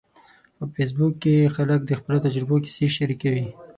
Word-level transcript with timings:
په 0.57 0.63
فېسبوک 0.73 1.13
کې 1.23 1.51
خلک 1.55 1.79
د 1.85 1.91
خپلو 1.99 2.17
تجربو 2.25 2.55
کیسې 2.63 2.87
شریکوي. 2.97 3.45